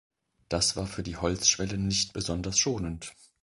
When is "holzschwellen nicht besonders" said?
1.17-2.57